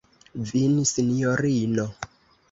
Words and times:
Vin, 0.51 0.79
sinjorino! 0.91 1.85